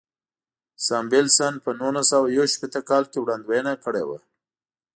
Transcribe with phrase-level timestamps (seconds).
[0.85, 4.19] ساموېلسن په نولس سوه یو شپېته کال کې وړاندوینه کړې وه.